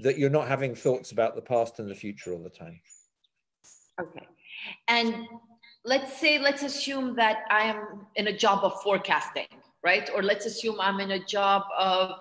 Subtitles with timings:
[0.00, 2.80] that you're not having thoughts about the past and the future all the time.
[4.00, 4.26] Okay.
[4.86, 5.26] And
[5.84, 9.46] let's say, let's assume that I am in a job of forecasting,
[9.82, 10.08] right?
[10.14, 12.12] Or let's assume I'm in a job of,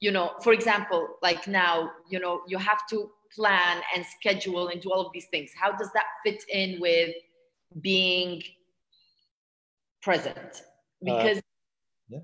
[0.00, 4.80] you know, for example, like now, you know, you have to plan and schedule and
[4.80, 5.50] do all of these things.
[5.58, 7.14] How does that fit in with
[7.80, 8.42] being
[10.02, 10.38] present?
[10.38, 10.60] Uh,
[11.02, 11.38] because.
[11.38, 11.42] Uh,
[12.08, 12.18] yeah.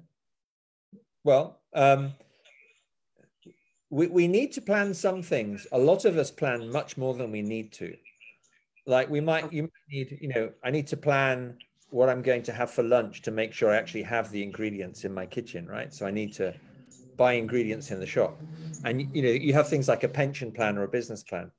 [1.24, 2.14] Well, um,
[3.92, 5.66] we, we need to plan some things.
[5.70, 7.94] A lot of us plan much more than we need to.
[8.86, 11.58] Like we might, you might need, you know, I need to plan
[11.90, 15.04] what I'm going to have for lunch to make sure I actually have the ingredients
[15.04, 15.92] in my kitchen, right?
[15.92, 16.54] So I need to
[17.18, 18.40] buy ingredients in the shop.
[18.84, 21.50] And, you know, you have things like a pension plan or a business plan.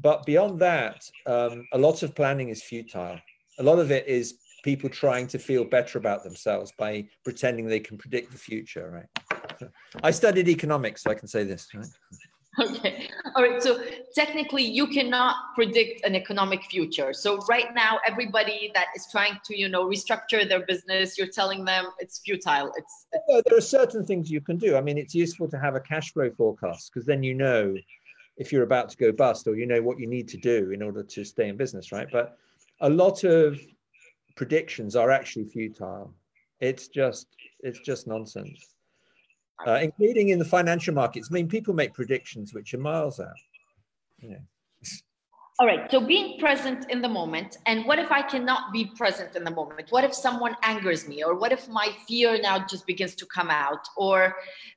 [0.00, 3.20] But beyond that, um, a lot of planning is futile.
[3.58, 7.80] A lot of it is people trying to feel better about themselves by pretending they
[7.80, 9.25] can predict the future, right?
[10.02, 11.68] I studied economics, so I can say this.
[11.74, 11.86] Right?
[12.58, 13.10] Okay.
[13.34, 13.62] All right.
[13.62, 13.82] So
[14.14, 17.12] technically, you cannot predict an economic future.
[17.12, 21.64] So right now, everybody that is trying to, you know, restructure their business, you're telling
[21.64, 22.72] them it's futile.
[22.76, 23.42] It's, it's...
[23.46, 24.76] there are certain things you can do.
[24.76, 27.76] I mean, it's useful to have a cash flow forecast because then you know
[28.38, 30.82] if you're about to go bust or you know what you need to do in
[30.82, 32.08] order to stay in business, right?
[32.10, 32.38] But
[32.80, 33.58] a lot of
[34.36, 36.14] predictions are actually futile.
[36.60, 37.26] It's just
[37.60, 38.75] it's just nonsense
[39.64, 41.28] uh, including in the financial markets.
[41.30, 43.28] I mean, people make predictions which are miles out.
[44.18, 44.38] Yeah.
[45.58, 45.90] All right.
[45.90, 49.50] So being present in the moment, and what if I cannot be present in the
[49.50, 49.86] moment?
[49.88, 53.48] What if someone angers me, or what if my fear now just begins to come
[53.48, 54.36] out, or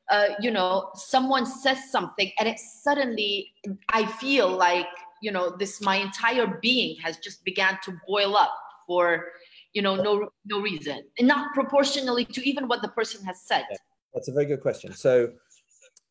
[0.10, 3.52] uh, you know, someone says something, and it suddenly
[3.90, 4.88] I feel like
[5.22, 8.54] you know this my entire being has just began to boil up
[8.88, 9.26] for
[9.74, 13.66] you know no no reason, and not proportionally to even what the person has said.
[13.70, 13.78] Yeah
[14.14, 14.94] that's a very good question.
[14.94, 15.32] So,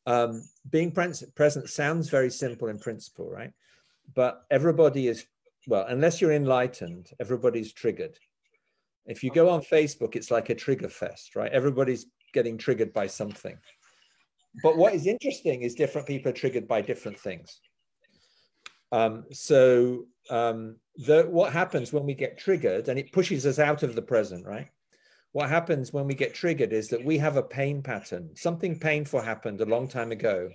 [0.06, 3.52] um, being present sounds very simple in principle, right?
[4.14, 5.26] But everybody is,
[5.66, 8.18] well, unless you're enlightened, everybody's triggered.
[9.04, 11.52] If you go on Facebook, it's like a trigger fest, right?
[11.52, 13.58] Everybody's getting triggered by something.
[14.62, 17.60] But what is interesting is different people are triggered by different things.
[18.90, 23.82] Um, so um, the, what happens when we get triggered and it pushes us out
[23.82, 24.68] of the present, right?
[25.32, 28.30] What happens when we get triggered is that we have a pain pattern.
[28.34, 30.50] Something painful happened a long time ago.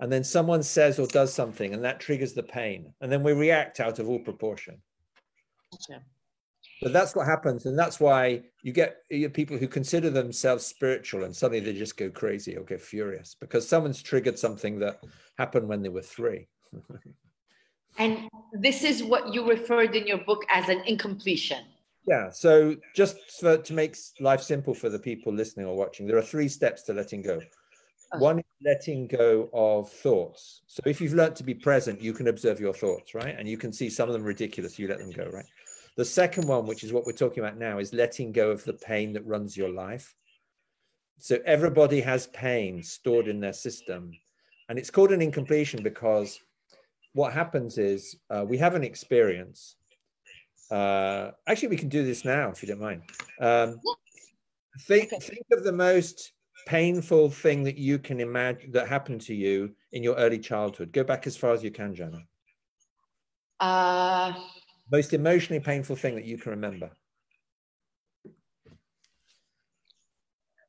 [0.00, 2.92] And then someone says or does something, and that triggers the pain.
[3.00, 4.82] And then we react out of all proportion.
[6.82, 7.66] But that's what happens.
[7.66, 11.72] And that's why you get, you get people who consider themselves spiritual and suddenly they
[11.72, 15.00] just go crazy or get furious because someone's triggered something that
[15.38, 16.48] happened when they were three.
[17.98, 21.64] and this is what you referred in your book as an incompletion.
[22.06, 22.30] Yeah.
[22.30, 26.22] So just for, to make life simple for the people listening or watching, there are
[26.22, 27.40] three steps to letting go.
[28.18, 30.62] One is letting go of thoughts.
[30.66, 33.34] So if you've learned to be present, you can observe your thoughts, right?
[33.38, 34.78] And you can see some of them ridiculous.
[34.78, 35.46] You let them go, right?
[35.96, 38.74] The second one, which is what we're talking about now, is letting go of the
[38.74, 40.14] pain that runs your life.
[41.18, 44.12] So everybody has pain stored in their system.
[44.68, 46.38] And it's called an incompletion because
[47.14, 49.76] what happens is uh, we have an experience
[50.70, 53.02] uh, actually, we can do this now if you don't mind.
[53.40, 53.80] Um,
[54.86, 55.18] think, okay.
[55.18, 56.32] think of the most
[56.66, 60.92] painful thing that you can imagine that happened to you in your early childhood.
[60.92, 62.22] Go back as far as you can, Jana.
[63.60, 64.32] Uh,
[64.90, 66.90] most emotionally painful thing that you can remember.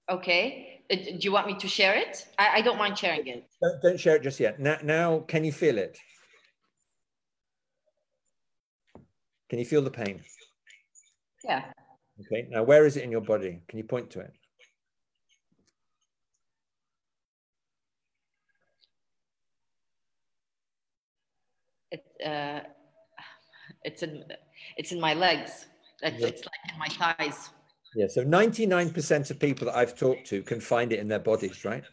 [0.09, 0.81] Okay.
[0.91, 2.27] Uh, do you want me to share it?
[2.37, 3.47] I, I don't mind sharing it.
[3.61, 4.59] Don't, don't share it just yet.
[4.59, 5.97] Now, now, can you feel it?
[9.53, 10.19] Can you feel the pain?
[11.43, 11.65] Yeah.
[12.21, 12.47] Okay.
[12.49, 13.61] Now, where is it in your body?
[13.67, 14.33] Can you point to it?
[21.91, 22.61] It, uh,
[23.83, 24.23] it's in
[24.77, 25.67] it's in my legs.
[26.01, 26.27] It's, yeah.
[26.29, 27.51] it's like in my thighs.
[27.95, 28.07] Yeah.
[28.09, 31.83] So 99% of people that I've talked to can find it in their bodies, right?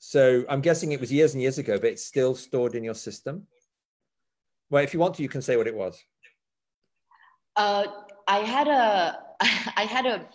[0.00, 2.94] So I'm guessing it was years and years ago, but it's still stored in your
[2.94, 3.46] system.
[4.68, 5.96] Well, if you want to, you can say what it was.
[7.58, 7.88] Uh,
[8.28, 9.18] I had a
[9.76, 10.26] I had a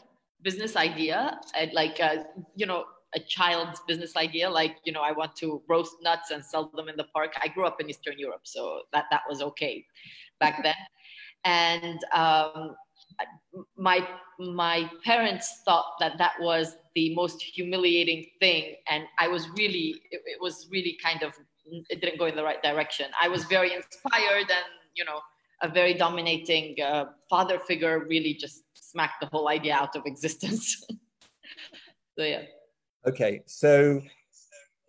[0.43, 1.39] business idea,
[1.71, 2.17] like uh,
[2.55, 2.83] you know
[3.15, 6.89] a child's business idea, like you know I want to roast nuts and sell them
[6.89, 7.33] in the park.
[7.41, 9.85] I grew up in Eastern Europe, so that that was okay
[10.41, 10.75] back then,
[11.45, 12.75] and um,
[13.77, 14.05] my
[14.37, 20.21] my parents thought that that was the most humiliating thing, and I was really it,
[20.25, 21.33] it was really kind of
[21.89, 23.05] it didn't go in the right direction.
[23.21, 24.65] I was very inspired and
[24.95, 25.19] you know
[25.63, 30.83] a very dominating uh, father figure really just smacked the whole idea out of existence.
[32.18, 32.44] so yeah.
[33.07, 34.01] Okay, so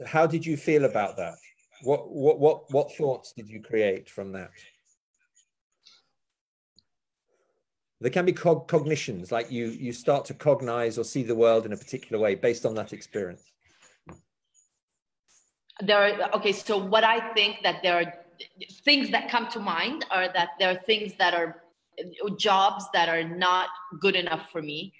[0.04, 1.34] how did you feel about that?
[1.82, 4.50] What what what what thoughts did you create from that?
[8.00, 11.66] There can be cog- cognitions, like you you start to cognize or see the world
[11.66, 13.44] in a particular way based on that experience.
[15.80, 16.52] There are okay.
[16.52, 18.23] So what I think that there are
[18.84, 21.62] things that come to mind are that there are things that are
[22.36, 23.68] jobs that are not
[24.00, 24.92] good enough for me.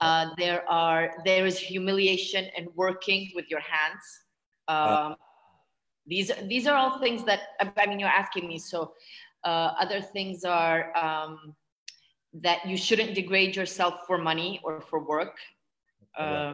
[0.00, 4.02] Uh, there are there is humiliation in working with your hands.
[4.68, 5.16] Um,
[6.06, 8.58] these these are all things that I mean you're asking me.
[8.58, 8.92] So
[9.44, 11.54] uh, other things are um,
[12.42, 15.36] that you shouldn't degrade yourself for money or for work.
[16.18, 16.52] Uh,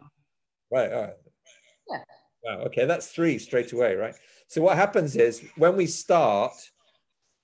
[0.71, 0.91] right.
[0.91, 1.13] All right.
[1.89, 2.03] Yeah.
[2.43, 2.59] Wow.
[2.67, 4.15] Okay, that's three straight away, right?
[4.47, 6.53] So what happens is when we start,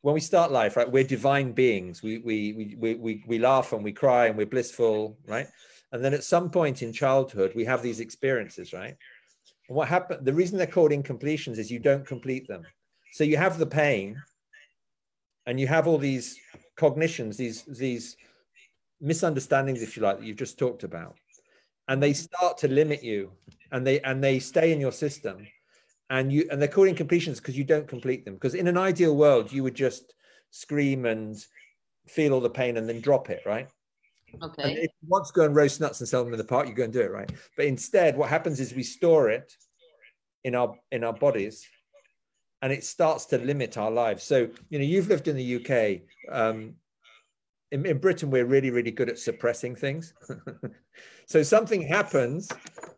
[0.01, 2.01] when we start life, right, we're divine beings.
[2.01, 5.47] We we we we we laugh and we cry and we're blissful, right?
[5.91, 8.95] And then at some point in childhood, we have these experiences, right?
[9.69, 10.25] And what happened?
[10.25, 12.63] The reason they're called incompletions is you don't complete them.
[13.13, 14.21] So you have the pain,
[15.45, 16.37] and you have all these
[16.75, 18.17] cognitions, these these
[18.99, 21.15] misunderstandings, if you like, that you've just talked about,
[21.87, 23.31] and they start to limit you,
[23.71, 25.47] and they and they stay in your system,
[26.09, 28.35] and you and they're calling completions because you don't complete them.
[28.35, 30.13] Because in an ideal world, you would just
[30.51, 31.37] scream and
[32.07, 33.67] feel all the pain and then drop it, right?
[34.41, 34.63] Okay.
[34.63, 36.67] And if you want to go and roast nuts and sell them in the park,
[36.67, 37.31] you go and do it, right?
[37.55, 39.53] But instead, what happens is we store it
[40.43, 41.67] in our in our bodies,
[42.61, 44.23] and it starts to limit our lives.
[44.23, 46.01] So you know, you've lived in the UK.
[46.31, 46.75] Um,
[47.71, 50.13] in, in Britain, we're really, really good at suppressing things.
[51.27, 52.49] so something happens,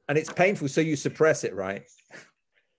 [0.08, 1.84] and it's painful, so you suppress it, right?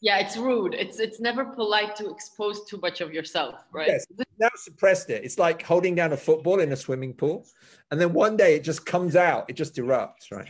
[0.00, 0.74] Yeah, it's rude.
[0.74, 3.88] It's it's never polite to expose too much of yourself, right?
[3.88, 4.06] Yes,
[4.38, 5.24] now suppressed it.
[5.24, 7.46] It's like holding down a football in a swimming pool,
[7.90, 9.44] and then one day it just comes out.
[9.48, 10.48] It just erupts, right?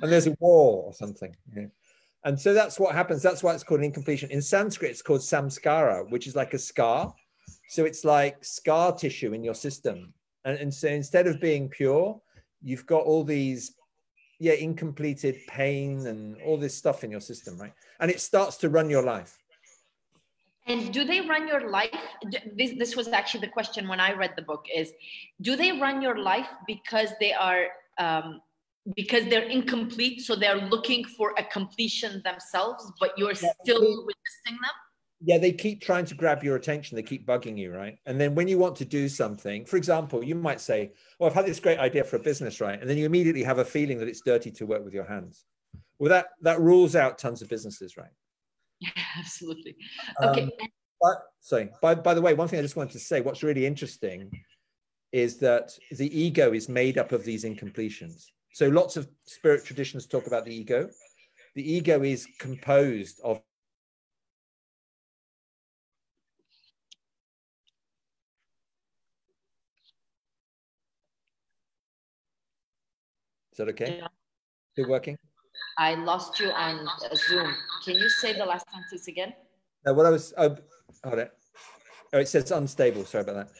[0.00, 1.34] And there's a war or something.
[2.24, 3.22] And so that's what happens.
[3.22, 4.30] That's why it's called an incompletion.
[4.30, 7.12] In Sanskrit, it's called samskara, which is like a scar.
[7.68, 10.12] So it's like scar tissue in your system.
[10.44, 12.20] And, and so instead of being pure,
[12.62, 13.72] you've got all these
[14.38, 17.72] yeah incompleted pain and all this stuff in your system right?
[18.00, 19.36] And it starts to run your life.
[20.66, 21.98] And do they run your life?
[22.54, 24.92] This, this was actually the question when i read the book is
[25.40, 27.66] do they run your life because they are
[27.98, 28.40] um,
[28.96, 34.56] because they're incomplete so they're looking for a completion themselves but you're yeah, still resisting
[34.62, 34.76] them
[35.20, 36.96] yeah they keep trying to grab your attention.
[36.96, 37.98] They keep bugging you right?
[38.06, 41.34] And then when you want to do something for example you might say well i've
[41.34, 42.80] had this great idea for a business right?
[42.80, 45.44] And then you immediately have a feeling that it's dirty to work with your hands.
[45.98, 48.10] Well that that rules out tons of businesses right?
[48.80, 49.76] Yeah absolutely
[50.22, 50.42] okay.
[50.42, 50.50] um,
[51.00, 53.66] but sorry by, by the way one thing i just wanted to say what's really
[53.66, 54.30] interesting
[55.12, 58.26] is that the ego is made up of these incompletions.
[58.52, 60.90] So lots of spirit traditions talk about the ego.
[61.54, 63.40] The ego is composed of
[73.58, 73.98] that okay?
[73.98, 74.08] Yeah.
[74.72, 75.16] Still working?
[75.76, 77.54] I lost you on Zoom.
[77.84, 79.32] Can you say the last sentence again?
[79.86, 80.56] No, what I was, oh,
[81.04, 81.32] hold it.
[82.12, 83.04] Oh, it says unstable.
[83.04, 83.50] Sorry about that.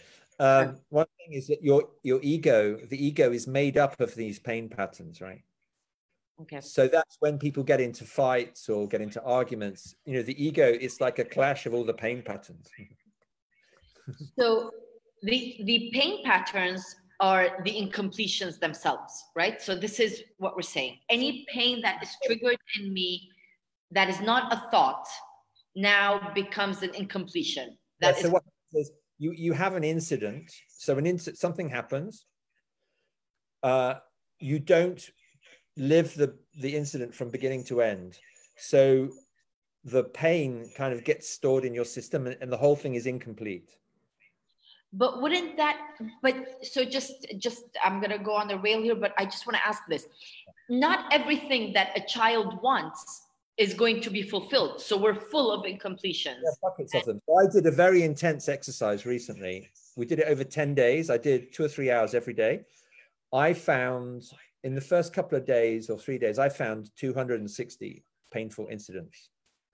[0.41, 4.39] Um, one thing is that your your ego, the ego, is made up of these
[4.39, 5.43] pain patterns, right?
[6.41, 6.61] Okay.
[6.61, 9.97] So that's when people get into fights or get into arguments.
[10.05, 12.69] You know, the ego is like a clash of all the pain patterns.
[14.39, 14.71] so
[15.23, 19.61] the the pain patterns are the incompletions themselves, right?
[19.61, 20.99] So this is what we're saying.
[21.09, 23.29] Any pain that is triggered in me
[23.91, 25.07] that is not a thought
[25.75, 27.77] now becomes an incompletion.
[28.01, 28.43] That yeah, so is- what
[28.75, 30.53] is you you have an incident.
[30.69, 32.25] So an incident, something happens.
[33.63, 33.95] Uh,
[34.39, 35.05] you don't
[35.77, 38.19] live the the incident from beginning to end.
[38.57, 39.11] So
[39.85, 43.07] the pain kind of gets stored in your system, and, and the whole thing is
[43.07, 43.71] incomplete
[44.93, 45.79] but wouldn't that
[46.23, 49.47] but so just just i'm going to go on the rail here but i just
[49.47, 50.07] want to ask this.
[50.71, 53.23] Not everything that a child wants
[53.57, 56.41] is going to be fulfilled so we're full of incompletions.
[56.45, 57.21] Yeah, buckets of them.
[57.39, 59.71] I did a very intense exercise recently.
[59.97, 61.11] We did it over 10 days.
[61.11, 62.61] I did two or three hours every day.
[63.33, 64.25] I found
[64.65, 69.31] in the first couple of days or three days i found 260 painful incidents.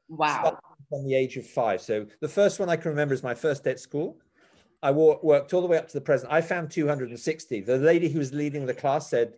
[0.09, 0.59] Wow.
[0.89, 1.81] From the age of five.
[1.81, 4.19] So the first one i can remember is my first day at school
[4.83, 6.33] I worked all the way up to the present.
[6.33, 7.61] I found 260.
[7.61, 9.35] The lady who was leading the class said,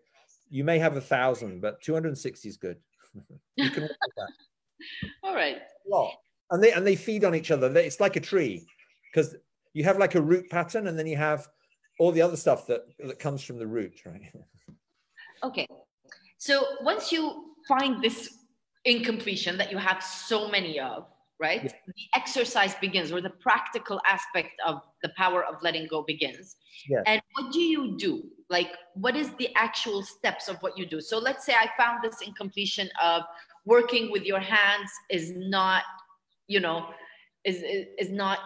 [0.50, 2.78] "You may have a thousand, but 260 is good."
[3.56, 4.28] you can that.
[5.22, 5.58] All right.
[6.50, 7.74] And they and they feed on each other.
[7.76, 8.66] It's like a tree,
[9.12, 9.36] because
[9.72, 11.48] you have like a root pattern, and then you have
[11.98, 14.32] all the other stuff that that comes from the root, right?
[15.42, 15.66] Okay.
[16.38, 18.38] So once you find this
[18.84, 21.06] incompletion that you have so many of,
[21.40, 21.64] right?
[21.64, 21.72] Yeah.
[21.86, 26.56] The exercise begins, or the practical aspect of the power of letting go begins.
[26.88, 27.02] Yes.
[27.06, 28.22] And what do you do?
[28.48, 31.00] Like, what is the actual steps of what you do?
[31.00, 33.22] So let's say I found this incompletion of
[33.64, 35.82] working with your hands is not,
[36.46, 36.88] you know,
[37.44, 37.62] is
[37.98, 38.38] is not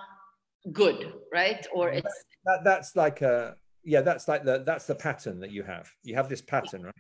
[0.73, 1.67] good, right?
[1.73, 5.63] Or it's that, that's like a yeah, that's like the that's the pattern that you
[5.63, 5.91] have.
[6.03, 6.95] You have this pattern, right?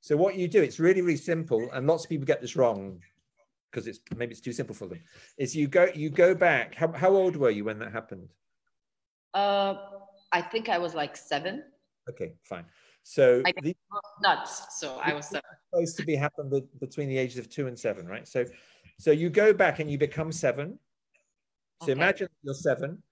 [0.00, 3.00] So what you do, it's really, really simple, and lots of people get this wrong
[3.76, 5.00] because it's maybe it's too simple for them.
[5.36, 6.74] Is you go you go back.
[6.74, 8.28] How how old were you when that happened?
[9.34, 9.74] Uh,
[10.32, 11.62] I think I was like seven.
[12.08, 12.64] Okay, fine.
[13.02, 13.76] So I the,
[14.22, 14.80] nuts.
[14.80, 15.42] So I was seven.
[15.70, 18.26] supposed to be happened between the ages of two and seven, right?
[18.26, 18.46] So,
[18.98, 20.78] so you go back and you become seven.
[21.82, 21.92] So okay.
[21.92, 23.02] imagine you're seven.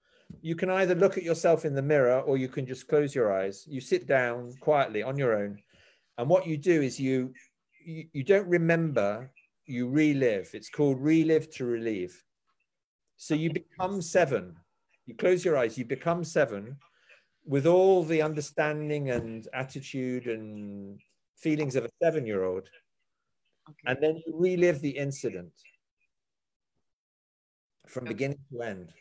[0.41, 3.31] You can either look at yourself in the mirror or you can just close your
[3.31, 3.65] eyes.
[3.69, 5.59] You sit down quietly on your own
[6.17, 7.33] and what you do is you,
[7.85, 9.31] you, you don't remember,
[9.65, 10.49] you relive.
[10.53, 12.23] It's called relive to relieve.
[13.17, 14.55] So you become seven.
[15.05, 16.77] You close your eyes, you become seven
[17.45, 20.99] with all the understanding and attitude and
[21.37, 22.67] feelings of a seven year old.
[23.69, 23.77] Okay.
[23.85, 25.51] And then you relive the incident
[27.87, 28.93] from beginning to end.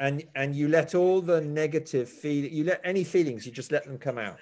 [0.00, 3.84] And, and you let all the negative feel you let any feelings you just let
[3.84, 4.40] them come out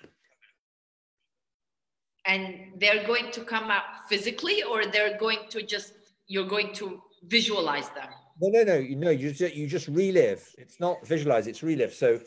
[2.30, 2.42] and
[2.80, 5.92] they're going to come up physically or they're going to just
[6.28, 7.02] you're going to
[7.36, 8.10] visualize them?
[8.40, 10.42] No no no you know you just you just relive.
[10.56, 11.92] It's not visualize it's relive.
[11.92, 12.20] So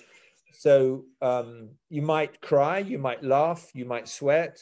[0.51, 4.55] so um, you might cry you might laugh you might sweat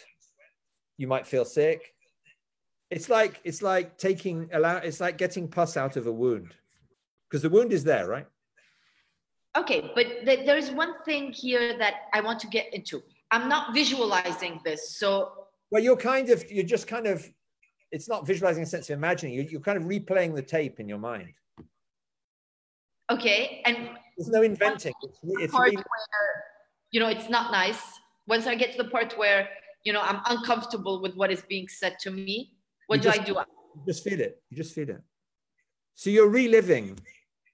[0.98, 1.94] you might feel sick.
[2.90, 6.54] It's like it's like taking allow it's like getting pus out of a wound.
[7.26, 8.28] Because the wound is there right?
[9.58, 13.74] Okay but th- there's one thing here that i want to get into I'm not
[13.74, 14.98] visualizing this.
[14.98, 15.32] So
[15.72, 17.28] well, you're kind of you're just kind of
[17.92, 19.34] it's not visualizing a sense of imagining.
[19.34, 21.34] You're, you're kind of replaying the tape in your mind.
[23.10, 24.94] Okay, and there's no inventing.
[25.02, 25.84] It's, it's part where
[26.92, 27.82] you know it's not nice.
[28.28, 29.48] Once I get to the part where
[29.86, 32.54] you know I'm uncomfortable with what is being said to me,
[32.88, 33.34] what do just, I do?
[33.34, 34.42] You just feel it.
[34.50, 35.02] You just feel it.
[35.96, 37.00] So you're reliving.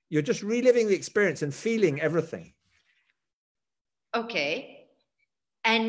[0.09, 2.53] You're just reliving the experience and feeling everything.
[4.15, 4.76] Okay
[5.67, 5.83] and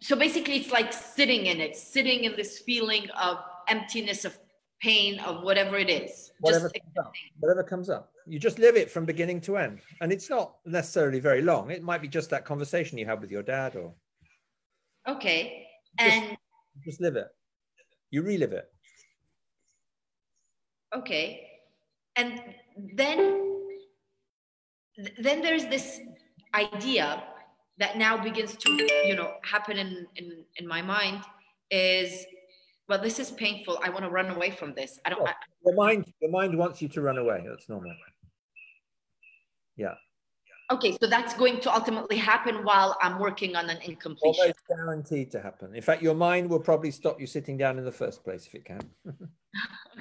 [0.00, 4.36] so basically it's like sitting in it sitting in this feeling of emptiness of
[4.80, 6.30] pain of whatever it is.
[6.40, 8.12] Whatever comes, up, whatever comes up.
[8.26, 9.80] You just live it from beginning to end.
[10.00, 11.70] And it's not necessarily very long.
[11.70, 13.94] It might be just that conversation you had with your dad or
[15.08, 15.66] okay.
[15.98, 16.36] Just, and
[16.84, 17.28] just live it.
[18.10, 18.70] You relive it.
[20.94, 21.46] Okay.
[22.16, 22.40] And
[22.94, 23.44] then
[25.18, 26.00] then there's this
[26.54, 27.22] idea
[27.78, 28.70] that now begins to
[29.06, 31.22] you know happen in in, in my mind
[31.70, 32.26] is
[32.88, 33.78] well this is painful.
[33.82, 34.98] I want to run away from this.
[35.04, 37.44] I don't I, the mind the mind wants you to run away.
[37.48, 37.94] That's normal.
[39.76, 39.94] Yeah.
[40.70, 44.42] Okay so that's going to ultimately happen while i'm working on an incompletion.
[44.42, 45.74] Almost guaranteed to happen.
[45.74, 48.54] In fact your mind will probably stop you sitting down in the first place if
[48.54, 48.80] it can.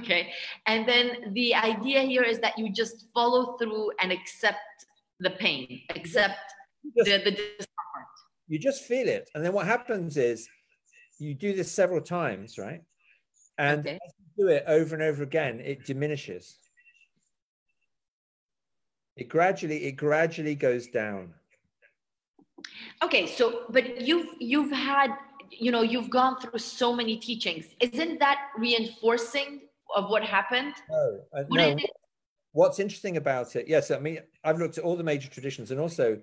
[0.01, 0.29] Okay
[0.67, 4.85] and then the idea here is that you just follow through and accept
[5.21, 6.37] the pain accept
[6.97, 8.07] just, the, the discomfort.
[8.47, 9.29] You just feel it.
[9.35, 10.47] And then what happens is
[11.19, 12.81] you do this several times, right?
[13.57, 13.91] And okay.
[13.93, 16.57] as you do it over and over again, it diminishes.
[19.15, 21.33] It gradually, it gradually goes down.
[23.03, 25.11] Okay, so but you've you've had
[25.51, 27.65] you know you've gone through so many teachings.
[27.79, 29.61] Isn't that reinforcing
[29.95, 30.73] of what happened?
[30.89, 31.77] No, uh, no.
[32.51, 33.67] What's interesting about it?
[33.67, 36.19] Yes, I mean I've looked at all the major traditions, and also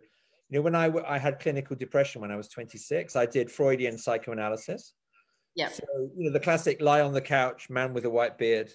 [0.50, 3.98] you know, when I, I had clinical depression when I was 26, I did Freudian
[3.98, 4.94] psychoanalysis.
[5.54, 5.68] Yeah.
[5.68, 5.84] So,
[6.16, 8.72] you know, the classic lie on the couch, man with a white beard.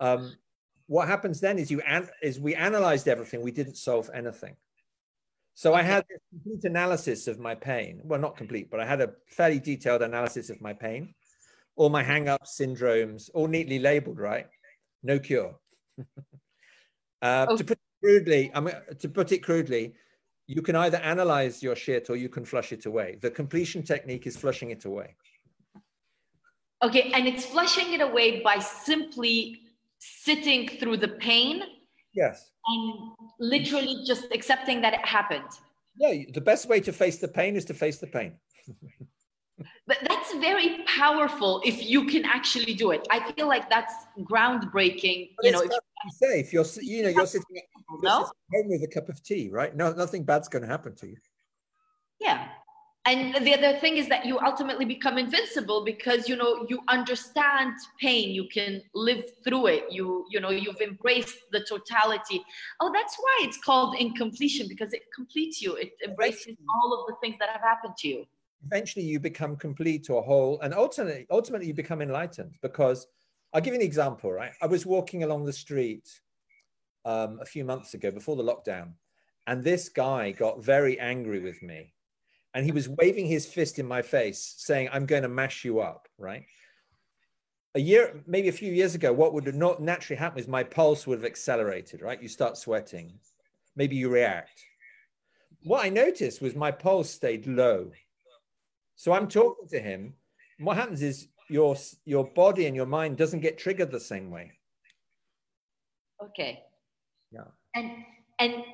[0.00, 0.34] Um,
[0.86, 4.56] what happens then is you an, is we analyzed everything, we didn't solve anything.
[5.54, 5.80] So okay.
[5.80, 8.00] I had a complete analysis of my pain.
[8.04, 11.14] Well, not complete, but I had a fairly detailed analysis of my pain,
[11.76, 14.46] all my hang-ups, syndromes, all neatly labeled, right?
[15.02, 15.56] No cure.
[17.22, 17.56] uh, okay.
[17.56, 19.94] To put it crudely, I mean, to put it crudely,
[20.46, 23.18] you can either analyze your shit or you can flush it away.
[23.20, 25.16] The completion technique is flushing it away.
[26.82, 29.60] Okay, and it's flushing it away by simply
[29.98, 31.62] sitting through the pain.
[32.14, 32.50] Yes.
[32.66, 32.94] And
[33.40, 35.48] literally just accepting that it happened.
[35.96, 38.34] Yeah, the best way to face the pain is to face the pain.
[39.86, 43.06] but that's very powerful if you can actually do it.
[43.10, 45.30] I feel like that's groundbreaking.
[45.36, 48.18] But you know, if you say if you're you know you're sitting, you're no?
[48.18, 49.74] sitting home with a cup of tea, right?
[49.74, 51.16] No, nothing bad's going to happen to you.
[52.20, 52.48] Yeah,
[53.06, 57.72] and the other thing is that you ultimately become invincible because you know you understand
[58.00, 62.44] pain you can live through it you you know you've embraced the totality
[62.80, 67.14] oh that's why it's called incompletion because it completes you it embraces all of the
[67.20, 68.26] things that have happened to you
[68.64, 73.06] eventually you become complete or whole and ultimately ultimately you become enlightened because
[73.52, 74.52] i'll give you an example right?
[74.62, 76.08] I was walking along the street
[77.04, 78.92] um, a few months ago before the lockdown
[79.46, 81.92] and this guy got very angry with me
[82.54, 85.80] and he was waving his fist in my face saying i'm going to mash you
[85.80, 86.44] up right?
[87.74, 91.06] A year maybe a few years ago what would not naturally happen is my pulse
[91.06, 92.22] would have accelerated right?
[92.22, 93.18] You start sweating.
[93.76, 94.62] Maybe you react.
[95.62, 97.90] What i noticed was my pulse stayed low
[98.96, 100.14] so i'm talking to him.
[100.58, 104.52] What happens is your your body and your mind doesn't get triggered the same way.
[106.22, 106.62] Okay.
[107.30, 107.48] Yeah.
[107.74, 107.90] And
[108.38, 108.64] and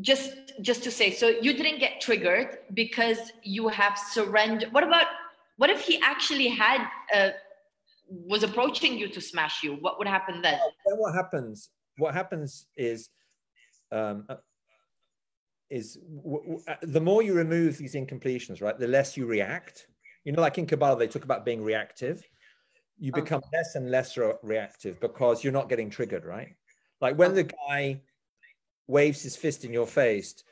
[0.00, 4.72] just just to say so you didn't get triggered because you have surrendered.
[4.72, 5.06] What about
[5.56, 7.30] what if he actually had uh,
[8.08, 9.76] was approaching you to smash you?
[9.80, 10.58] What would happen then?
[10.86, 13.10] Then what happens what happens is
[13.92, 14.26] um,
[15.70, 15.98] is
[16.68, 19.86] uh, the more you remove these incompletions right the less you react
[20.24, 22.22] you know like in kabbalah they talk about being reactive
[22.98, 23.58] you become okay.
[23.58, 26.54] less and less re- reactive because you're not getting triggered right
[27.00, 28.00] like when the guy
[28.90, 30.42] waves his fist in your face,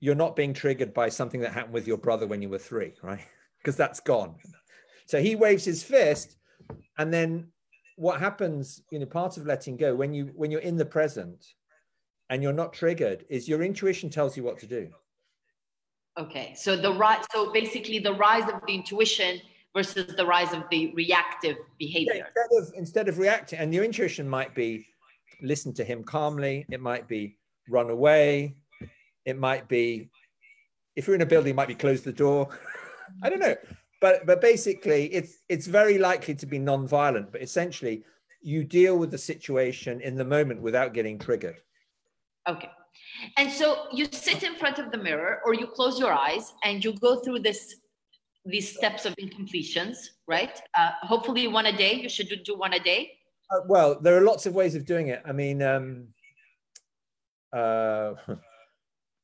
[0.00, 2.92] you're not being triggered by something that happened with your brother when you were three,
[3.02, 3.20] right?
[3.58, 4.36] Because that's gone.
[5.06, 6.36] So he waves his fist,
[6.98, 7.48] and then
[7.96, 11.44] what happens, you know, part of letting go when you when you're in the present
[12.30, 14.88] and you're not triggered is your intuition tells you what to do.
[16.18, 16.54] Okay.
[16.56, 19.40] So the rise so basically the rise of the intuition
[19.74, 22.14] versus the rise of the reactive behavior.
[22.14, 24.86] Yeah, instead of instead of reacting, and your intuition might be
[25.42, 27.36] listen to him calmly, it might be
[27.68, 28.56] run away.
[29.24, 30.08] It might be,
[30.94, 32.48] if you're in a building, it might be close the door.
[33.22, 33.56] I don't know.
[34.00, 38.04] But, but basically, it's, it's very likely to be non-violent, but essentially,
[38.42, 41.60] you deal with the situation in the moment without getting triggered.
[42.48, 42.70] Okay.
[43.36, 46.84] And so you sit in front of the mirror or you close your eyes and
[46.84, 47.76] you go through this
[48.48, 49.96] these steps of incompletions,
[50.28, 50.60] right?
[50.78, 51.94] Uh, hopefully one a day.
[51.94, 53.10] You should do one a day.
[53.50, 55.20] Uh, well, there are lots of ways of doing it.
[55.24, 56.08] I mean, um,
[57.52, 58.14] uh,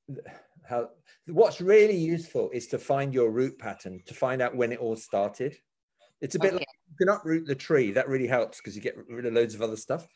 [0.68, 0.88] how
[1.26, 4.96] what's really useful is to find your root pattern to find out when it all
[4.96, 5.56] started.
[6.20, 6.58] It's a bit okay.
[6.58, 7.90] like you can uproot the tree.
[7.92, 10.06] That really helps because you get rid of loads of other stuff.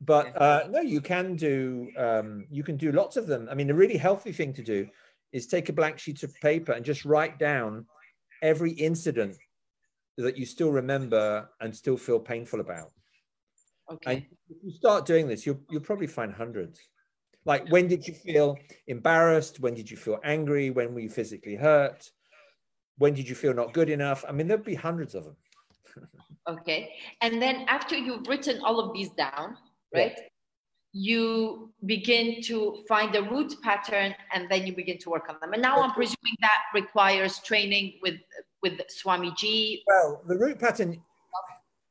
[0.00, 3.48] But uh, no, you can do um, you can do lots of them.
[3.50, 4.86] I mean, a really healthy thing to do
[5.32, 7.84] is take a blank sheet of paper and just write down
[8.42, 9.36] every incident
[10.16, 12.90] that you still remember and still feel painful about.
[13.90, 14.12] Okay.
[14.12, 16.80] And if you start doing this, you'll you'll probably find hundreds.
[17.44, 18.58] Like, when did you feel
[18.88, 19.60] embarrassed?
[19.60, 20.70] When did you feel angry?
[20.70, 22.10] When were you physically hurt?
[22.98, 24.24] When did you feel not good enough?
[24.28, 25.36] I mean, there'd be hundreds of them.
[26.48, 26.90] okay.
[27.22, 29.56] And then after you've written all of these down,
[29.94, 30.14] right?
[30.16, 30.24] Yeah.
[30.92, 35.52] You begin to find the root pattern and then you begin to work on them.
[35.52, 38.18] And now I'm presuming that requires training with
[38.62, 39.82] with Swami Swamiji.
[39.86, 41.00] Well, the root pattern,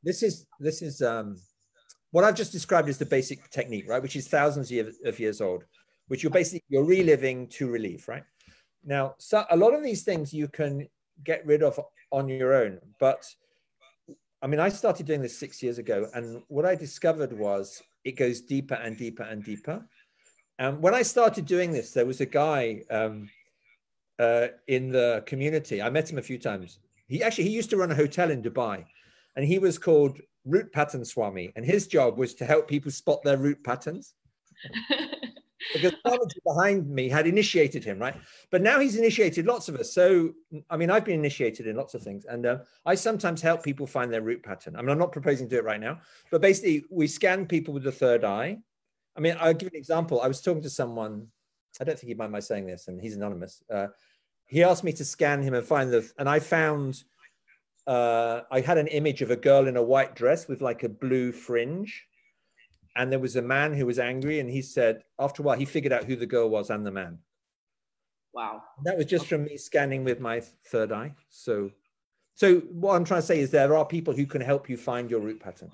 [0.02, 1.36] this is this is um
[2.10, 4.02] what I've just described is the basic technique, right?
[4.02, 4.72] Which is thousands
[5.04, 5.64] of years old,
[6.08, 8.24] which you're basically you're reliving to relief, right?
[8.84, 10.88] Now, so a lot of these things you can
[11.24, 11.78] get rid of
[12.10, 13.24] on your own, but
[14.40, 18.16] I mean, I started doing this six years ago, and what I discovered was it
[18.16, 19.84] goes deeper and deeper and deeper.
[20.58, 23.28] And when I started doing this, there was a guy um,
[24.18, 25.80] uh, in the community.
[25.80, 26.78] I met him a few times.
[27.06, 28.84] He actually he used to run a hotel in Dubai,
[29.36, 33.22] and he was called root pattern swami, and his job was to help people spot
[33.22, 34.14] their root patterns.
[35.72, 38.14] because Swamiji behind me had initiated him, right?
[38.50, 39.92] But now he's initiated lots of us.
[39.92, 40.32] So,
[40.70, 43.86] I mean, I've been initiated in lots of things, and uh, I sometimes help people
[43.86, 44.76] find their root pattern.
[44.76, 47.74] I mean, I'm not proposing to do it right now, but basically, we scan people
[47.74, 48.58] with the third eye.
[49.16, 50.20] I mean, I'll give an example.
[50.20, 51.26] I was talking to someone,
[51.80, 53.62] I don't think he'd mind my saying this, and he's anonymous.
[53.72, 53.88] Uh,
[54.46, 57.02] he asked me to scan him and find the, and I found
[57.88, 60.88] uh, I had an image of a girl in a white dress with like a
[60.88, 62.06] blue fringe.
[62.98, 65.64] And there was a man who was angry, and he said, after a while, he
[65.64, 67.18] figured out who the girl was and the man.
[68.34, 68.62] Wow.
[68.84, 71.14] That was just from me scanning with my third eye.
[71.30, 71.70] So,
[72.34, 75.08] so what I'm trying to say is there are people who can help you find
[75.08, 75.70] your root pattern.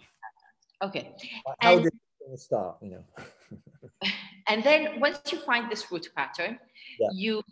[0.83, 1.15] Okay.
[1.61, 1.93] How and, did
[2.31, 2.77] it start?
[2.83, 4.09] You know.
[4.49, 6.59] and then once you find this root pattern,
[7.01, 7.09] yeah.
[7.13, 7.43] you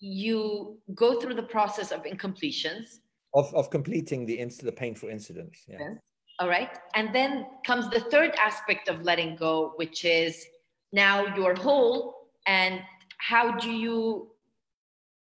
[0.00, 2.98] you go through the process of incompletions
[3.34, 5.64] of, of completing the inst- the painful incidents.
[5.68, 5.94] Yeah.
[6.38, 6.70] All right.
[6.94, 10.44] And then comes the third aspect of letting go, which is
[10.92, 12.14] now you're whole.
[12.46, 12.80] And
[13.18, 14.30] how do you,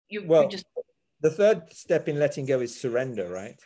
[0.09, 0.65] you, well, you just.
[1.21, 3.61] the third step in letting go is surrender, right?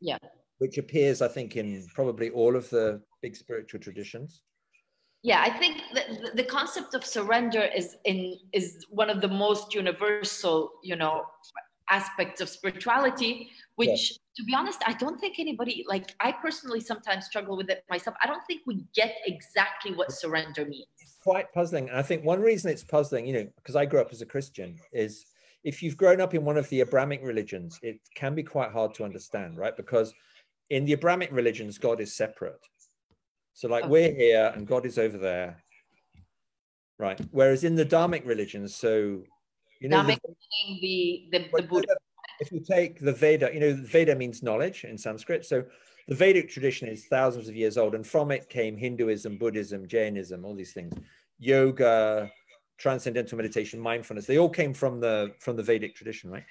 [0.00, 0.18] Yeah.
[0.58, 4.42] Which appears, I think, in probably all of the big spiritual traditions.
[5.22, 9.74] Yeah, I think the, the concept of surrender is in is one of the most
[9.74, 11.24] universal, you know,
[11.90, 13.50] aspects of spirituality.
[13.76, 14.16] Which, yeah.
[14.36, 16.14] to be honest, I don't think anybody like.
[16.20, 18.16] I personally sometimes struggle with it myself.
[18.22, 20.86] I don't think we get exactly what surrender means.
[21.00, 24.00] It's quite puzzling, and I think one reason it's puzzling, you know, because I grew
[24.00, 25.26] up as a Christian, is
[25.64, 28.94] if you've grown up in one of the Abrahamic religions, it can be quite hard
[28.94, 29.76] to understand, right?
[29.76, 30.14] Because
[30.70, 32.60] in the Abrahamic religions, God is separate.
[33.54, 33.90] So, like, okay.
[33.90, 35.62] we're here and God is over there,
[36.98, 37.20] right?
[37.30, 39.22] Whereas in the Dharmic religions, so
[39.84, 40.18] you know, the,
[40.80, 41.94] the, the, the Buddha.
[42.40, 45.44] If you take the Veda, you know, Veda means knowledge in Sanskrit.
[45.44, 45.62] So
[46.08, 50.42] the Vedic tradition is thousands of years old, and from it came Hinduism, Buddhism, Jainism,
[50.42, 50.94] all these things,
[51.38, 52.30] yoga,
[52.78, 54.24] transcendental meditation, mindfulness.
[54.24, 56.44] They all came from the from the Vedic tradition, right?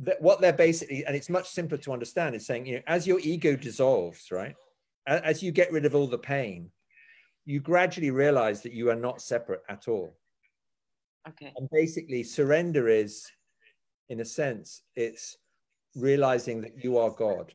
[0.00, 3.06] That what they're basically, and it's much simpler to understand, is saying, you know, as
[3.06, 4.56] your ego dissolves, right,
[5.06, 6.70] as you get rid of all the pain,
[7.44, 10.16] you gradually realize that you are not separate at all.
[11.28, 11.52] Okay.
[11.56, 13.30] And basically, surrender is,
[14.08, 15.36] in a sense, it's
[15.94, 17.54] realizing that you are God.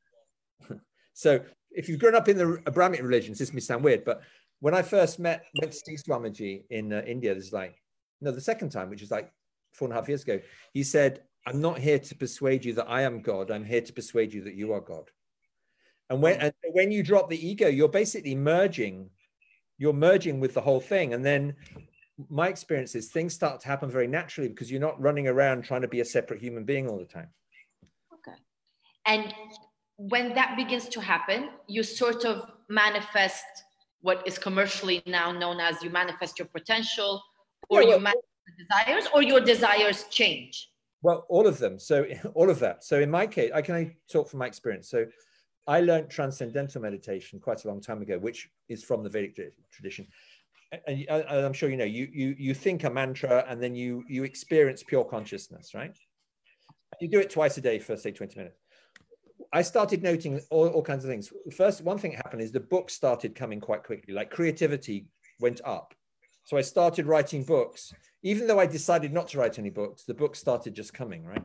[1.14, 4.22] so if you've grown up in the Abrahamic religions, this may sound weird, but
[4.60, 7.76] when I first met went to see Swamiji in uh, India, this is like
[8.22, 9.32] no, the second time, which is like
[9.74, 10.40] four and a half years ago.
[10.74, 13.52] He said, "I'm not here to persuade you that I am God.
[13.52, 15.12] I'm here to persuade you that you are God."
[16.10, 19.10] And when and when you drop the ego, you're basically merging.
[19.78, 21.56] You're merging with the whole thing, and then
[22.30, 25.82] my experience is things start to happen very naturally because you're not running around trying
[25.82, 27.30] to be a separate human being all the time.
[28.14, 28.38] Okay,
[29.06, 29.34] and
[29.98, 33.46] when that begins to happen, you sort of manifest
[34.02, 37.22] what is commercially now known as you manifest your potential
[37.70, 38.26] or yeah, well, you manifest
[38.58, 40.70] desires or your desires change.
[41.02, 41.80] Well all of them.
[41.80, 42.84] So all of that.
[42.84, 44.90] So in my case i can only talk from my experience.
[44.90, 45.06] So
[45.68, 49.40] i learned transcendental meditation quite a long time ago which is from the vedic
[49.72, 50.08] tradition
[50.74, 54.04] Uh, and i'm sure you know you you you think a mantra and then you
[54.08, 55.98] you experience pure consciousness right
[57.00, 58.60] you do it twice a day for say 20 minutes
[59.54, 61.32] I started noting all, all kinds of things.
[61.56, 65.08] First, one thing happened is the books started coming quite quickly, like creativity
[65.40, 65.94] went up.
[66.44, 67.94] So I started writing books.
[68.24, 71.44] Even though I decided not to write any books, the books started just coming, right?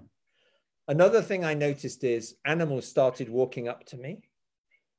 [0.88, 4.22] Another thing I noticed is animals started walking up to me.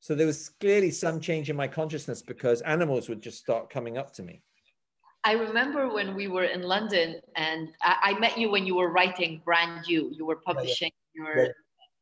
[0.03, 3.97] So there was clearly some change in my consciousness because animals would just start coming
[3.97, 4.41] up to me.
[5.23, 8.91] I remember when we were in London and I, I met you when you were
[8.91, 10.11] writing brand new.
[10.13, 11.35] You were publishing yeah, yeah.
[11.35, 11.53] your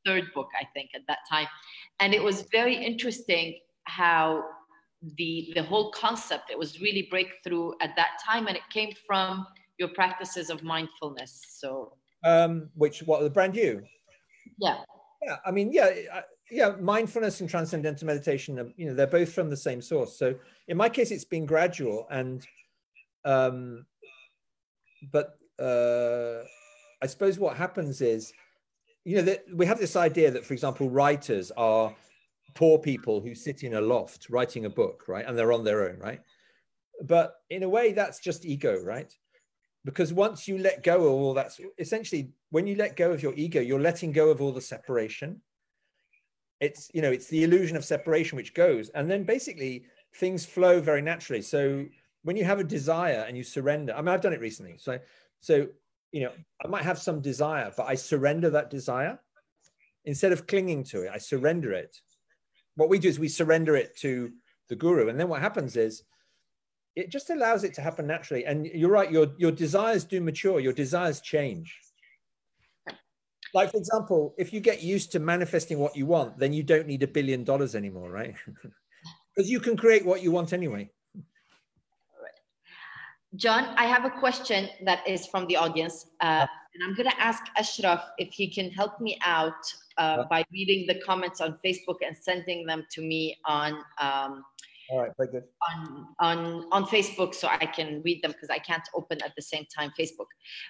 [0.03, 1.45] third book, I think, at that time.
[1.99, 4.45] And it was very interesting how
[5.17, 9.45] the the whole concept it was really breakthrough at that time and it came from
[9.79, 11.91] your practices of mindfulness so
[12.23, 13.81] um which what the brand new
[14.59, 14.77] yeah
[15.23, 15.89] yeah i mean yeah
[16.51, 20.35] yeah mindfulness and transcendental meditation you know they're both from the same source so
[20.67, 22.45] in my case it's been gradual and
[23.25, 23.85] um
[25.11, 26.43] but uh
[27.01, 28.33] i suppose what happens is
[29.03, 31.95] you know, that we have this idea that, for example, writers are
[32.53, 35.25] poor people who sit in a loft writing a book, right?
[35.25, 36.21] And they're on their own, right?
[37.03, 39.11] But in a way, that's just ego, right?
[39.83, 43.33] Because once you let go of all that, essentially, when you let go of your
[43.35, 45.41] ego, you're letting go of all the separation.
[46.61, 48.89] It's, you know, it's the illusion of separation which goes.
[48.89, 49.83] And then basically
[50.15, 51.41] things flow very naturally.
[51.41, 51.85] So
[52.23, 54.75] when you have a desire and you surrender, I mean, I've done it recently.
[54.77, 54.99] So,
[55.41, 55.67] so
[56.11, 56.31] you know,
[56.63, 59.19] I might have some desire, but I surrender that desire
[60.05, 61.11] instead of clinging to it.
[61.13, 61.99] I surrender it.
[62.75, 64.31] What we do is we surrender it to
[64.69, 66.03] the guru, and then what happens is
[66.95, 68.45] it just allows it to happen naturally.
[68.45, 70.59] And you're right, your your desires do mature.
[70.59, 71.77] Your desires change.
[73.53, 76.87] Like for example, if you get used to manifesting what you want, then you don't
[76.87, 78.35] need a billion dollars anymore, right?
[79.33, 80.91] Because you can create what you want anyway.
[83.35, 86.07] John, I have a question that is from the audience.
[86.19, 89.63] Uh, and I'm going to ask Ashraf if he can help me out
[89.97, 93.81] uh, by reading the comments on Facebook and sending them to me on.
[93.99, 94.43] Um,
[94.89, 95.43] All right, very good.
[95.69, 99.41] On, on, on Facebook so I can read them because I can't open at the
[99.41, 100.27] same time Facebook.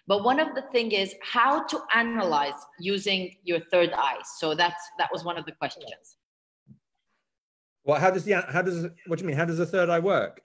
[0.08, 4.20] But one of the thing is how to analyze using your third eye.
[4.38, 6.18] So that's that was one of the questions.
[7.84, 9.38] Well, how does the how does what do you mean?
[9.38, 10.42] How does the third eye work?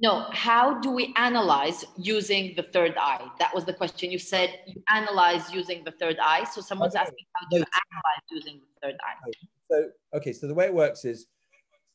[0.00, 3.28] No, how do we analyze using the third eye?
[3.38, 4.10] That was the question.
[4.10, 6.44] You said you analyze using the third eye.
[6.44, 7.02] So someone's okay.
[7.02, 9.30] asking how do you analyze using the third eye?
[9.70, 11.26] So okay, so the way it works is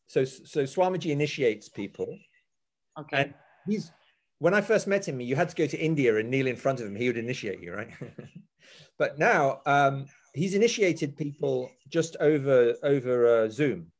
[0.07, 2.17] so so Swamiji initiates people.
[2.99, 3.17] Okay.
[3.21, 3.33] And
[3.67, 3.91] he's
[4.39, 6.79] when I first met him, you had to go to India and kneel in front
[6.79, 6.95] of him.
[6.95, 7.89] He would initiate you, right?
[8.97, 13.91] But now um, he's initiated people just over over uh, Zoom.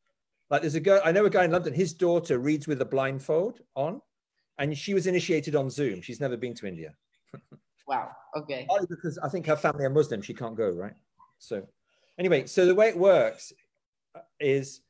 [0.50, 1.74] Like there's a girl I know a guy in London.
[1.74, 4.02] His daughter reads with a blindfold on,
[4.58, 6.02] and she was initiated on Zoom.
[6.02, 6.94] She's never been to India.
[7.88, 8.10] wow.
[8.36, 8.66] Okay.
[8.70, 10.22] Only because I think her family are Muslim.
[10.22, 10.94] She can't go, right?
[11.40, 11.64] So,
[12.18, 13.54] anyway, so the way it works
[14.40, 14.82] is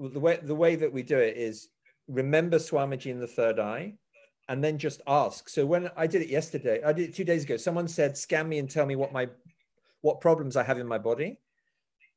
[0.00, 1.68] the way the way that we do it is
[2.08, 3.94] remember Swamiji in the third eye,
[4.48, 5.48] and then just ask.
[5.48, 7.56] So when I did it yesterday, I did it two days ago.
[7.56, 9.28] Someone said, "Scan me and tell me what my
[10.02, 11.38] what problems I have in my body,"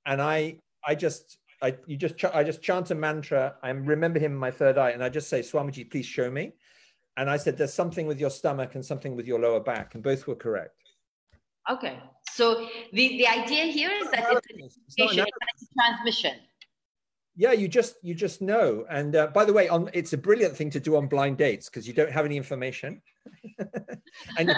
[0.05, 3.55] and I I just I you just ch- I just chant a mantra.
[3.61, 6.53] I remember him in my third eye, and I just say, "Swamiji, please show me."
[7.15, 10.03] And I said, "There's something with your stomach and something with your lower back," and
[10.03, 10.75] both were correct.
[11.69, 11.99] Okay,
[12.31, 16.35] so the the idea here is that it's, it's, it's a transmission
[17.37, 18.85] yeah you just you just know.
[18.89, 21.69] And uh, by the way on it's a brilliant thing to do on blind dates
[21.69, 23.01] because you don't have any information.
[24.39, 24.49] And,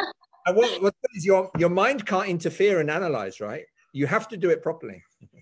[0.46, 3.66] and what, what is your your mind can't interfere and analyze right?
[3.92, 5.04] You have to do it properly.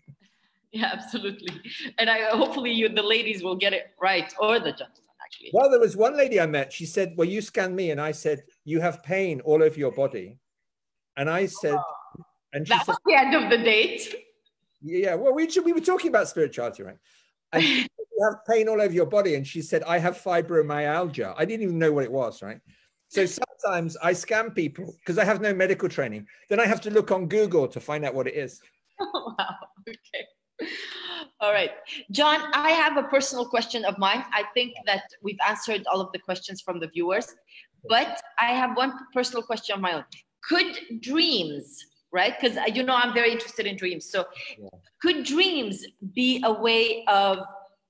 [0.74, 1.62] Yeah absolutely.
[1.98, 5.52] And i hopefully you the ladies will get it right or the gentlemen actually.
[5.54, 6.74] Well there was one lady i met.
[6.74, 9.94] She said well you scanned me and i said you have pain all over your
[9.94, 10.38] body.
[11.16, 12.24] And i said oh,
[12.54, 14.14] and she that said, was the end of the date.
[14.82, 16.98] Yeah well we, we were talking about spirituality right
[17.54, 17.88] and you
[18.24, 19.36] have pain all over your body.
[19.36, 21.34] And she said, I have fibromyalgia.
[21.38, 22.60] I didn't even know what it was, right?
[23.10, 26.28] So sometimes I scam people because I have no medical training.
[26.50, 28.60] Then I have to look on Google to find out what it is.
[29.00, 29.56] Oh, wow.
[29.88, 30.70] Okay.
[31.40, 31.72] All right.
[32.12, 34.26] John, I have a personal question of mine.
[34.34, 37.36] I think that we've answered all of the questions from the viewers,
[37.88, 40.06] but I have one personal question of my own.
[40.44, 41.78] Could dreams
[42.12, 42.34] right?
[42.40, 44.10] Because uh, you know I'm very interested in dreams.
[44.10, 44.26] So,
[44.58, 44.70] yeah.
[45.02, 47.40] could dreams be a way of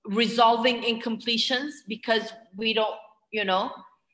[0.05, 2.95] resolving incompletions because we don't,
[3.31, 3.71] you know,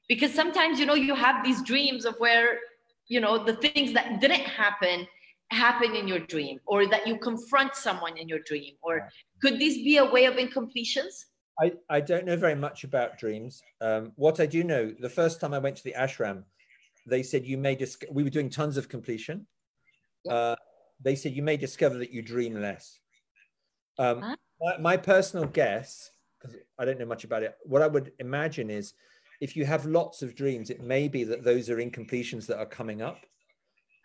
[0.07, 2.59] because sometimes you know you have these dreams of where
[3.07, 5.07] you know the things that didn't happen
[5.51, 9.07] happen in your dream or that you confront someone in your dream or
[9.39, 11.25] could this be a way of incompletions
[11.59, 13.61] I, I don't know very much about dreams.
[13.79, 16.43] Um, what I do know, the first time I went to the ashram,
[17.05, 19.45] they said you may disc- we were doing tons of completion
[20.29, 20.55] uh,
[21.01, 22.99] they said you may discover that you dream less.
[23.99, 24.35] Um, huh?
[24.61, 28.69] my, my, personal guess, because I don't know much about it, what I would imagine
[28.69, 28.93] is
[29.41, 32.65] if you have lots of dreams, it may be that those are incompletions that are
[32.65, 33.25] coming up.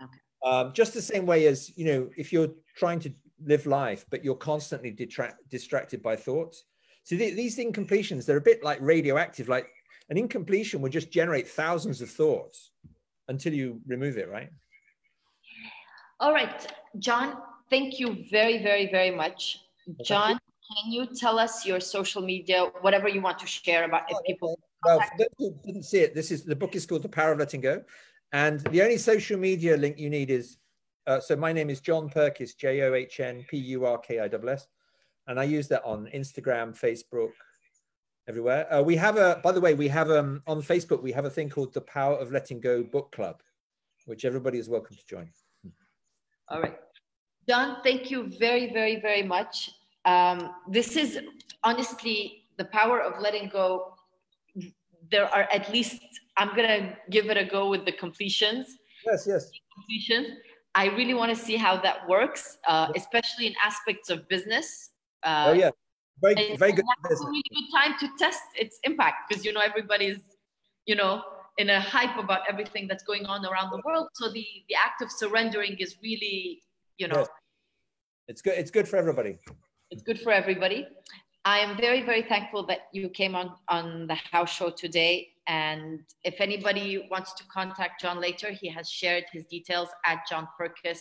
[0.02, 0.18] Okay.
[0.44, 3.12] Um, just the same way as, you know, if you're trying to
[3.44, 6.64] live life, but you're constantly detract, distracted by thoughts.
[7.04, 9.68] So th- these incompletions, they're a bit like radioactive, like
[10.10, 12.70] an incompletion would just generate thousands of thoughts
[13.28, 14.50] until you remove it, right?
[16.20, 16.66] All right,
[16.98, 17.36] John,
[17.70, 19.60] thank you very, very, very much.
[20.04, 24.16] John, can you tell us your social media, whatever you want to share about if
[24.16, 24.58] oh, people?
[24.84, 27.32] Well, for those who didn't see it, this is the book is called The Power
[27.32, 27.84] of Letting Go,
[28.32, 30.58] and the only social media link you need is.
[31.06, 34.18] Uh, so my name is John Purkiss, J O H N P U R K
[34.18, 34.66] I S S,
[35.28, 37.30] and I use that on Instagram, Facebook,
[38.26, 38.70] everywhere.
[38.72, 41.30] Uh, we have a, by the way, we have um on Facebook we have a
[41.30, 43.40] thing called the Power of Letting Go Book Club,
[44.06, 45.30] which everybody is welcome to join.
[46.50, 46.76] All right.
[47.48, 49.70] John, thank you very, very, very much.
[50.04, 51.18] Um, this is
[51.64, 53.94] honestly the power of letting go.
[55.10, 56.02] There are at least,
[56.36, 58.76] I'm going to give it a go with the completions.
[59.06, 59.50] Yes, yes.
[59.74, 60.38] Completions.
[60.74, 64.90] I really want to see how that works, uh, especially in aspects of business.
[65.22, 65.70] Uh, oh, yeah.
[66.20, 66.84] Very, very good.
[67.10, 70.18] It's a really good time to test its impact because, you know, everybody's,
[70.84, 71.22] you know,
[71.58, 74.08] in a hype about everything that's going on around the world.
[74.14, 76.62] So the the act of surrendering is really,
[76.96, 77.28] you know, yes.
[78.28, 78.54] it's good.
[78.56, 79.36] It's good for everybody.
[79.90, 80.86] It's good for everybody.
[81.44, 85.28] I am very very thankful that you came on on the house show today.
[85.48, 90.46] And if anybody wants to contact John later, he has shared his details at John
[90.60, 91.00] Purkiss.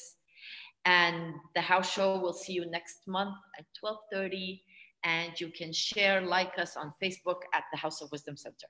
[0.85, 4.61] And the house show will see you next month at 12:30.
[5.03, 8.67] And you can share, like us on Facebook at the House of Wisdom Center.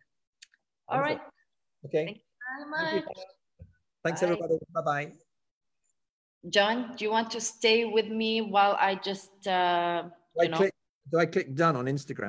[0.90, 1.22] All right.
[1.86, 2.06] Okay.
[2.06, 2.24] Thank you
[2.58, 2.92] very much.
[2.92, 3.06] Thank
[4.04, 4.28] Thanks, Bye.
[4.28, 4.58] everybody.
[4.74, 5.12] Bye bye.
[6.50, 10.04] John, do you want to stay with me while I just, uh,
[10.40, 10.74] do I, click,
[11.12, 12.26] do I click done on Instagram?